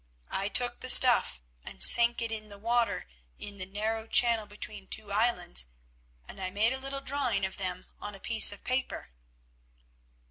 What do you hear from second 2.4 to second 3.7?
the water in a